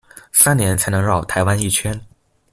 [0.31, 2.01] 三年才能繞台灣一圈